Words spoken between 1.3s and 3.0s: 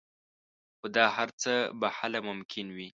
څه به هله ممکن وي